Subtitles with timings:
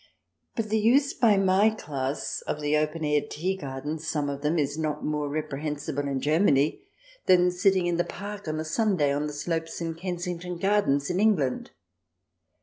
[0.55, 4.57] But the use by my class of the open air tea gardens, some of them,
[4.57, 6.81] is not more reprehensible in Germany
[7.27, 11.19] than sitting in the park on a Sunday, on the slopes in Kensington Gardens in
[11.19, 11.69] England.